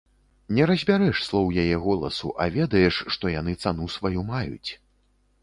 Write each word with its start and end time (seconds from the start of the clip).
Не 0.59 0.63
разбярэш 0.69 1.19
слоў 1.27 1.51
яе 1.63 1.75
голасу, 1.83 2.33
а 2.41 2.49
ведаеш, 2.57 2.95
што 3.17 3.35
яны 3.35 3.57
цану 3.67 3.85
сваю 3.99 4.27
маюць. 4.33 4.69